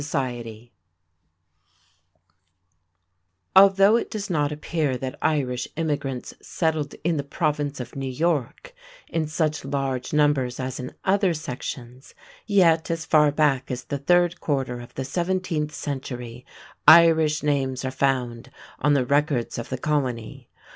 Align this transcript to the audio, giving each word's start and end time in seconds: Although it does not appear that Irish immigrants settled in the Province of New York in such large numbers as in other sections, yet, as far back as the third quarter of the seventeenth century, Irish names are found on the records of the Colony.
Although 3.55 3.97
it 3.97 4.09
does 4.09 4.31
not 4.31 4.51
appear 4.51 4.97
that 4.97 5.15
Irish 5.21 5.67
immigrants 5.75 6.33
settled 6.41 6.95
in 7.03 7.17
the 7.17 7.23
Province 7.23 7.79
of 7.79 7.95
New 7.95 8.09
York 8.09 8.73
in 9.09 9.27
such 9.27 9.63
large 9.63 10.11
numbers 10.11 10.59
as 10.59 10.79
in 10.79 10.95
other 11.05 11.35
sections, 11.35 12.15
yet, 12.47 12.89
as 12.89 13.05
far 13.05 13.31
back 13.31 13.69
as 13.69 13.83
the 13.83 13.99
third 13.99 14.39
quarter 14.41 14.79
of 14.79 14.91
the 14.95 15.05
seventeenth 15.05 15.71
century, 15.71 16.47
Irish 16.87 17.43
names 17.43 17.85
are 17.85 17.91
found 17.91 18.49
on 18.79 18.95
the 18.95 19.05
records 19.05 19.59
of 19.59 19.69
the 19.69 19.77
Colony. 19.77 20.49